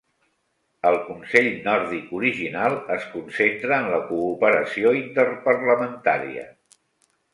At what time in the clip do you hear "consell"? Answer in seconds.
1.09-1.49